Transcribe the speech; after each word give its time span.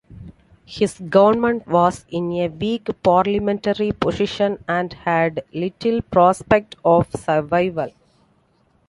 His 0.65 0.97
government 0.97 1.67
was 1.67 2.07
in 2.09 2.31
a 2.31 2.47
weak 2.47 2.89
parliamentary 3.03 3.91
position 3.91 4.57
and 4.67 4.91
had 4.91 5.43
little 5.53 6.01
prospect 6.01 6.75
of 6.83 7.07
survival. 7.13 7.91